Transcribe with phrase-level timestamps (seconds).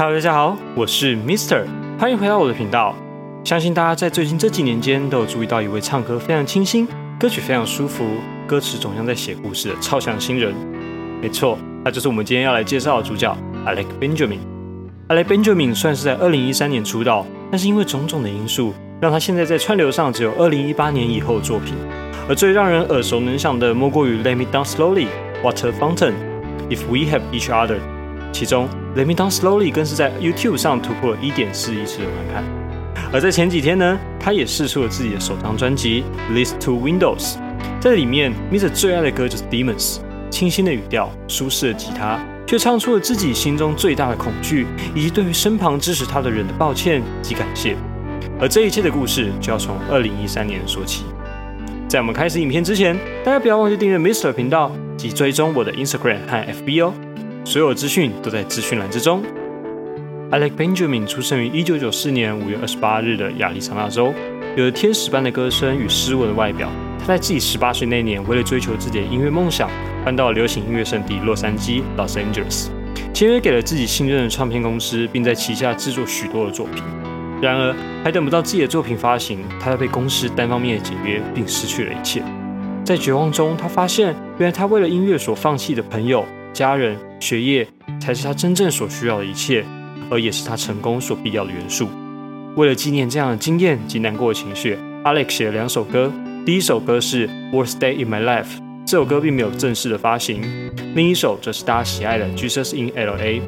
[0.00, 1.66] Hello，大家好，我是 Mister，
[1.98, 2.96] 欢迎回到我的频道。
[3.44, 6.88] 相信大家在最近这几年间都有注意到一位唱歌非常清新、
[7.18, 8.06] 歌曲非常舒服、
[8.46, 10.54] 歌词总像在写故事的超强新人。
[11.20, 13.36] 没错，那就是我们今天要来介绍的主角
[13.66, 14.38] ，Alex Benjamin。
[15.10, 18.72] Alex Benjamin 算是在2013年出道，但是因为种种的因素，
[19.02, 21.74] 让他现在在串流上只有2018年以后的作品。
[22.26, 25.08] 而最让人耳熟能详的，莫过于 Let Me Down Slowly、
[25.44, 26.14] Water Fountain、
[26.70, 27.80] If We Have Each Other。
[28.32, 32.44] 其中，Let Me Down Slowly 更是在 YouTube 上突破了1.4亿次的观看。
[33.12, 36.04] 而在前几天呢，他也试出了自己的首张专辑
[36.34, 37.34] 《Leads to Windows》。
[37.80, 38.68] 在里面，Mr.
[38.68, 39.98] 最爱的歌就是 Demons，
[40.30, 47.76] 清新的语调，舒适的吉他，却唱出了自己心中最大的恐惧，以及对于身旁支持他的人的抱歉及感谢。
[48.38, 51.04] 而这一切的故事，就要从2013年说起。
[51.88, 54.32] 在我们开始影片之前，大家不要忘记订阅 Mr.
[54.32, 57.09] 频道及追踪我的 Instagram 和 FB 哦。
[57.44, 59.22] 所有资讯都在资讯栏之中。
[60.30, 64.14] Alec Benjamin 出生于一九九四年五月二十八日的亚利桑那州，
[64.56, 66.70] 有着天使般的歌声与斯文的外表。
[67.00, 69.68] 他在自己十八岁那年，为了追求自己的音乐梦想，
[70.04, 72.68] 搬到流行音乐圣地洛杉矶 （Los Angeles），
[73.12, 76.84] 签约给了自己信任的唱片公司，并在旗下制作许多的作品。
[77.42, 82.22] 然而，还等不到自己的作品发行，他被公司单方面的解约，并失去了一切。
[82.84, 86.24] 在绝望中，他发现，原来他为了音乐所放弃的朋友。
[86.52, 87.68] 家人、学业
[88.00, 89.64] 才是他真正所需要的一切，
[90.10, 91.88] 而也是他成功所必要的元素。
[92.56, 96.12] 为了纪念这样的经验及难过的情绪，Alex 写了两首歌。
[96.44, 98.44] 第一首歌是《Worst Day in My Life》，
[98.86, 100.40] 这首歌并没有正式的发行；
[100.94, 103.40] 另一首则是大家喜爱的《Jesus in L.A.》。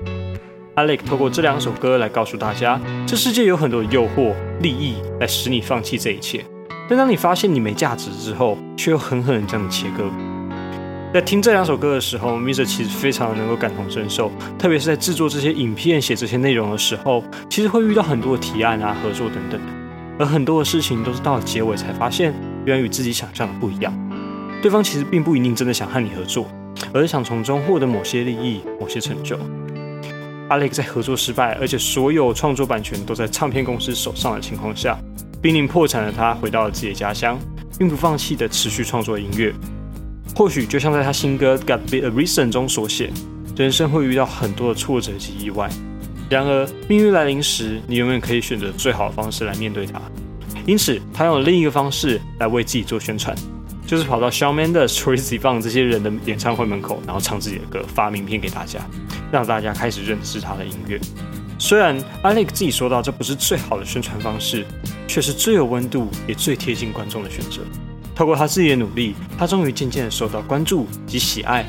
[0.76, 6.44] Alex 透过这两首歌来告诉大家，这世界有很多的诱惑、利益来使你放弃这一切，
[6.88, 10.04] 但当你发现你没价值之后，却又狠狠地将你切割。
[11.12, 12.64] 在听这两首歌的时候，Mr.
[12.64, 19.60] 其实非常能够感同身受，特别是在制作这些影片、写这些内容的时候，其实会遇到很多的提案啊、合作等等，
[20.18, 22.32] 而很多的事情都是到了结尾才发现，
[22.64, 23.92] 原来与自己想象的不一样。
[24.62, 26.46] 对方其实并不一定真的想和你合作，
[26.94, 29.38] 而是想从中获得某些利益、某些成就。
[30.48, 34.96] Alec 在合作失败，而且所有创作版权都在唱片公司手上的情况下，
[35.42, 37.38] 濒临破产的他回到了自己的家乡，
[37.78, 39.52] 并不放弃的持续创作音乐。
[40.34, 43.10] 或许就像在他新歌《Got Be a Reason》中所写，
[43.56, 45.68] 人生会遇到很多的挫折及意外，
[46.30, 50.00] 然而命运来临时，你永远可以选择最好的方式来面对它。
[50.66, 53.36] 因此，他用另一个方式来为自己做宣传，
[53.86, 58.80] 就是跑到 Shawn Mendes、Troye Sivan 这些人的演唱会门口，然后唱自己的歌，发名片给大家，
[59.30, 60.98] 让大家开始认识他的音乐。
[61.58, 64.64] 虽然 Alec 自己说到这不是最好的宣传方式，
[65.06, 67.60] 却是最有温度也最贴近观众的选择。
[68.14, 71.64] 透过他自己的努力，他终于渐渐受到关注及喜爱，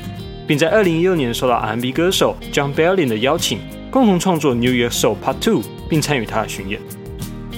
[0.46, 3.58] 并在2016年受到 R&B 歌手 John b e l l i n 的邀请，
[3.90, 6.80] 共同创作《New Year's Soul Part Two》，并参与他的巡演。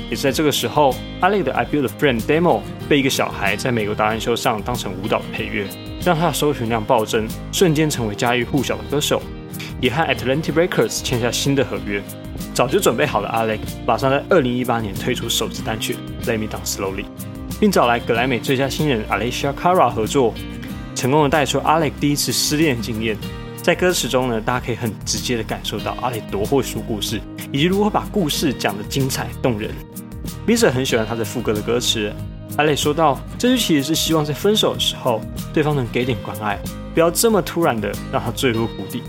[0.08, 5.66] 也是在这个时候，Alec 的《I Build a Friend》Demo 被一个小孩在美国达人秀上当成舞蹈的配乐，
[6.04, 9.20] 让他的搜寻量暴增，瞬间成为家喻户晓的歌手，
[9.80, 12.00] 也和 Atlantic Records 签下新的合约。
[12.54, 15.96] 早就准备好了，Alec 马上在2018年推出首支单曲
[16.28, 17.04] 《Let Me Down Slowly》。
[17.58, 20.34] 并找来格莱美最佳新人 Alicia Cara 合作，
[20.94, 23.16] 成功的带出 Alec 第一次失恋的经验。
[23.62, 29.70] 在歌词中呢，大家可以很直接的感受到 Alec 多会说故事，以及如何把故事讲得精彩动人。
[30.46, 30.70] Mr.
[30.70, 32.12] 很喜欢他的副歌的歌词
[32.56, 35.20] ，Alec 说道：“这句其实是希望在分手的时候，
[35.52, 36.58] 对方能给点关爱，
[36.94, 39.02] 不要这么突然的让他坠入谷底。”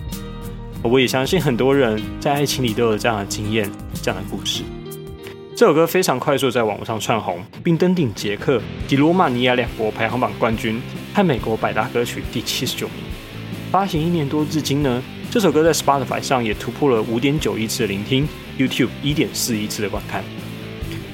[0.83, 3.69] 我也相信很多人在爱情里都有这样的经验，
[4.01, 4.63] 这样的故事。
[5.57, 10.79] 这首歌非常快速在网络上窜红，并登顶捷克及罗马尼亚两国排行榜冠军，
[11.15, 12.97] 和美国百大歌曲第七十九名。
[13.71, 15.01] 发行一年多至今呢，
[15.31, 18.27] 这首歌在 Spotify 上也突破了五点九亿次的聆听
[18.59, 20.23] ，YouTube 一点四亿次的观看。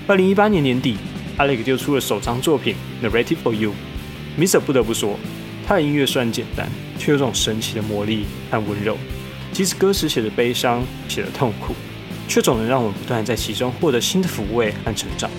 [0.08, 0.98] 二零一八年年底
[1.38, 2.76] ，Alex 就出了首张作品
[3.08, 3.72] 《Narrative for You》。
[4.38, 4.60] Mr.
[4.60, 5.18] 不得不说，
[5.66, 6.68] 他的音乐虽然简单，
[7.00, 8.98] 却有种神奇的魔力和温柔。
[9.54, 11.74] 即使歌词写的悲伤，写的痛苦。
[12.28, 15.30] 却总能让我们不断在其中获得新的抚慰和成长。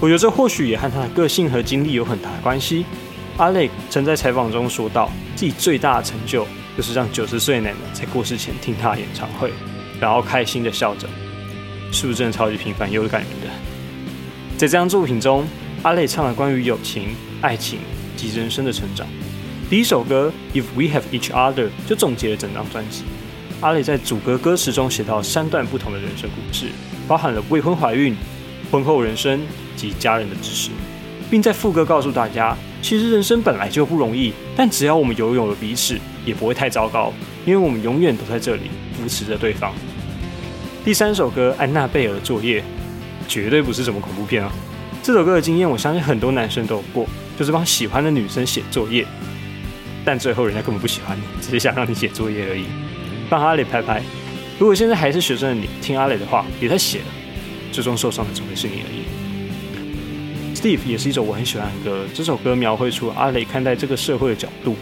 [0.00, 2.84] 我觉得这或许也和他的个性和经历有很大的关系。
[3.36, 6.46] 阿磊曾在采访中说到，自己最大的成就
[6.76, 9.52] 就是让九十岁奶奶在过世前听他的演唱会，
[10.00, 11.08] 然后开心的笑着，
[11.92, 13.46] 是不是真的超级平凡又感人的？
[14.56, 15.46] 在这张作品中
[15.82, 17.78] 阿磊唱了关于友情、爱情
[18.16, 19.06] 及人生的成长。
[19.70, 23.04] 第一首歌《If We Have Each Other》就总结了整张专辑。
[23.60, 26.68] 阿磊在主歌歌词中写到三段不同的人生故事，
[27.06, 28.16] 包含了未婚怀孕、
[28.70, 29.38] 婚后人生
[29.76, 30.70] 及家人的支持，
[31.30, 37.12] 并在副歌告诉大家，其实人生本来就不容易，但只要我们拥有了彼此，也不会太糟糕，
[37.44, 38.62] 因为我们永远都在这里
[38.94, 39.74] 扶持着对方。
[40.82, 42.62] 第三首歌《安娜贝尔作业》
[43.28, 44.50] 绝对不是什么恐怖片啊！
[45.02, 47.06] 这首歌的经验，我相信很多男生都有过，
[47.38, 49.04] 就是帮喜欢的女生写作业，
[50.02, 52.64] 但最后人家根本不喜欢你，只是想让你写作业而已。
[53.30, 54.02] 帮阿磊拍拍。
[54.58, 57.06] 如果现在还是学生的你，听阿磊的话，别再写了，
[57.72, 60.54] 最终受伤的只会是你而已。
[60.54, 64.76] Steve 也是一首我很喜欢的歌，这首歌描绘出阿磊看待这个社会的角度。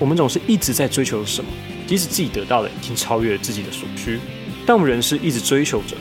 [0.00, 1.48] 我们总是一直在追求什么，
[1.86, 4.18] 即使自己得到的已经超越了自己的所需，
[4.66, 5.94] 但我们仍是一直追求着，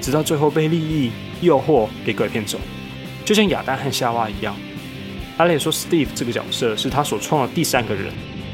[0.00, 1.10] 直到最后被利益
[1.40, 2.58] 诱惑给拐骗走，
[3.24, 4.56] 就像亚当和夏娃一样。
[5.38, 8.12] 阿磊说，Steve 这个角色是他所创的第三个人，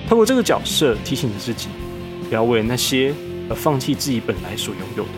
[0.09, 1.69] 透过这个角色提醒着自己，
[2.29, 3.15] 不要为了那些。
[3.51, 5.11] 而放弃自己本来所拥有的，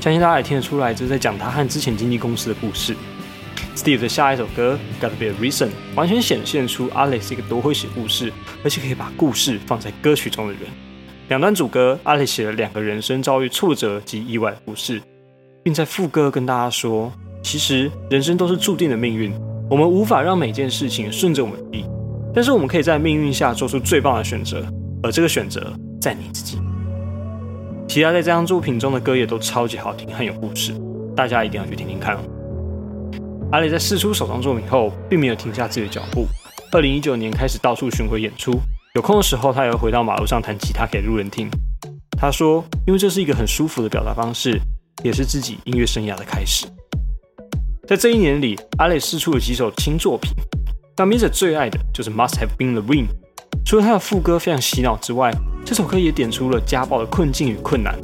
[0.00, 2.96] 相信大家也听得出来，这是在讲他和之前经纪公司的故事。
[3.76, 8.32] Steve 的下一首歌《Gotta Be a Reason》完全显现出阿磊是一个多会写故事，
[8.64, 10.62] 而且可以把故事放在歌曲中的人。
[11.28, 15.02] 两段主歌，阿磊写了两个人生遭遇挫折及意外的故事，
[15.62, 19.34] 并在副歌跟大家说：其实人生都是注定的命运，
[19.68, 21.84] 我们无法让每件事情顺着我们意，
[22.34, 24.66] 但是我们可以在命运下做出最棒的选择，
[25.02, 25.70] 而这个选择
[26.00, 26.58] 在你自己。
[27.86, 30.72] 其他在这张作品中的歌也都超级好听，很有故事，
[31.14, 32.20] 大家一定要去听听看哦。
[33.52, 36.26] 阿磊在试出首张作品后，并没有停下自己的脚步。
[36.72, 38.52] 二零一九年开始到处巡回演出，
[38.94, 41.50] 有空的时候他也会回到马路上弹吉他给路人听。
[42.16, 44.60] 他说：“因为这是一个很舒服的表达方式，
[45.02, 46.66] 也是自己音乐生涯的开始。”
[47.88, 50.30] 在这一年里，阿磊试出了几首新作品，
[50.94, 51.28] 但 Mr.
[51.28, 53.06] 最爱的就是《Must Have Been the Rain》。
[53.64, 55.32] 除了他的副歌非常洗脑之外，
[55.70, 57.96] 这首歌也点出了家暴的困境与困难。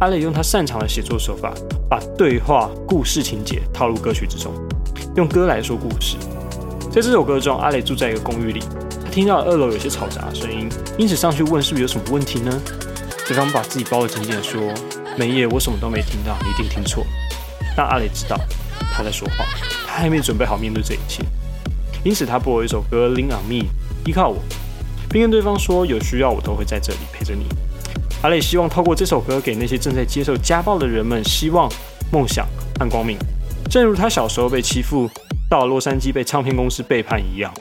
[0.00, 1.50] 阿磊用他擅长的写作手法，
[1.88, 4.52] 把对话、故事情节套入歌曲之中，
[5.16, 6.18] 用歌来说故事。
[6.92, 8.60] 在这首歌中，阿磊住在一个公寓里，
[9.02, 10.68] 他听到了二楼有些嘈杂的声音，
[10.98, 12.52] 因此上去问是不是有什么问题呢？
[13.26, 14.60] 对方把自己包得紧紧的说
[15.16, 17.02] ：“没耶，我什么都没听到，你一定听错。”
[17.74, 18.38] 但阿磊知道
[18.92, 19.38] 他在说谎，
[19.86, 21.24] 他还没准备好面对这一切，
[22.04, 23.64] 因此他播了一首歌《Lean on Me》，
[24.04, 24.42] 依靠我。
[25.10, 27.44] 并跟对方说：“有需要我都会在这里陪着你。”
[28.22, 31.70] 阿磊希望透过这首歌给那些正在接受家暴的人们希望、
[32.12, 32.46] 梦想
[32.78, 33.16] 和光明，
[33.70, 35.08] 正如他小时候被欺负，
[35.48, 37.52] 到了洛杉矶被唱片公司背叛一样。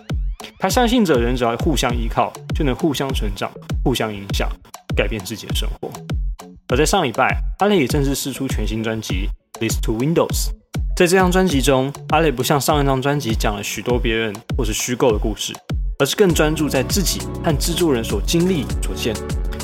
[0.60, 3.52] 他相信着人只要互相依靠，就能互相成长、
[3.84, 4.50] 互相影响、
[4.96, 5.92] 改变自己的生活。
[6.70, 9.30] 而在上礼拜，阿磊也正式释出全新专辑
[9.62, 10.50] 《Leads to Windows》。
[10.96, 15.54] 在这张专辑中，阿磊不像上一张专辑讲了许多别人或是虚构的故事。
[16.00, 19.16] 而是更专注在自己和制作人所经历所见，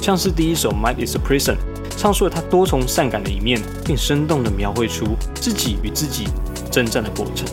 [0.02, 1.54] 像是第一首《Mind Is a Prison》，
[1.96, 6.28] 唱出了他多重善感的一面，并生动地描绘出自己与自己
[6.72, 7.48] 征战的过程。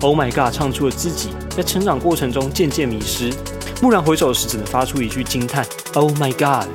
[0.00, 3.32] Oh My God，唱出了自己在成长过程中渐渐迷失，
[3.80, 6.68] 蓦然回首时只能发出一句惊叹：Oh My God。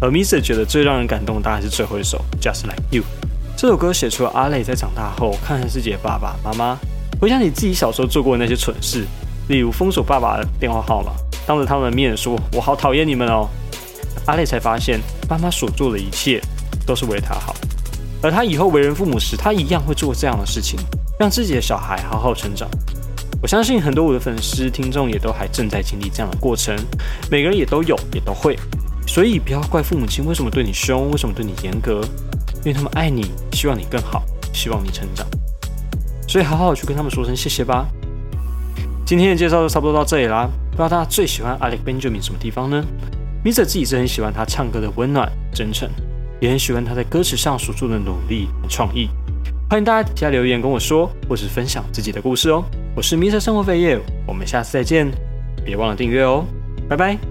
[0.00, 3.02] 而 Misa 觉得最让人感动的大概是最后一首《Just Like You》。
[3.58, 6.78] 这首歌写出了阿磊在长大后看看自己的爸爸妈妈，
[7.20, 9.04] 回想起自己小时候做过的那些蠢事。
[9.50, 11.10] 例如封锁爸爸的电话号码，
[11.44, 13.48] 当着他们的面说：“我好讨厌你们哦。”
[14.26, 16.40] 阿磊才发现，爸妈所做的一切
[16.86, 17.52] 都是为他好，
[18.22, 20.78] 而他以后为人父母时，他一样会做这样的事情，
[21.18, 22.68] 让自己的小孩好好成长。
[23.42, 26.76] 我相信很多我的粉丝、听众也都还正在经历这样的过程，
[27.28, 28.56] 每个人也都有，也都会，
[29.04, 32.02] 所以不要怪父母亲为什么对你凶，为什么对你严格，
[32.64, 34.22] 因为他们爱你，希望你更好，
[34.52, 35.26] 希望你成长，
[36.28, 37.88] 所以好好去跟他们说声谢谢吧。
[39.10, 40.48] 今天的介绍就差不多到这里啦。
[40.70, 42.80] 不知道大家最喜欢 Alec Benjamin 什么地方呢
[43.44, 43.64] ？Mr.
[43.64, 45.90] 自己是很喜欢他唱歌的温暖、真诚，
[46.40, 49.08] 也很喜欢他在歌词上所做的努力和创意。
[49.68, 52.64] 欢迎大家底下留言跟我说，或是分享自己的故事哦。
[52.94, 53.40] 我是 Mr.
[53.40, 53.98] 生活废业，
[54.28, 55.10] 我们下次再见。
[55.64, 56.44] 别忘了订阅哦，
[56.88, 57.29] 拜拜。